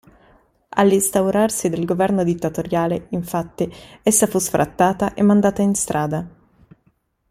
All'instaurarsi 0.69 1.69
del 1.69 1.85
governo 1.85 2.23
dittatoriale, 2.23 3.05
infatti, 3.09 3.71
essa 4.01 4.25
fu 4.25 4.39
sfrattata 4.39 5.13
e 5.13 5.21
mandata 5.21 5.61
in 5.61 5.75
strada. 5.75 6.27